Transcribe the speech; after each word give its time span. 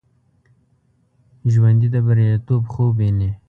ژوندي 1.51 1.87
د 1.95 1.97
بریالیتوب 2.05 2.61
خوب 2.71 2.91
ویني 2.97 3.31